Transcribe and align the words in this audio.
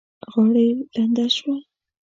غاړه 0.31 0.63
يې 0.67 0.73
لنده 0.95 1.25
شوه. 1.35 1.55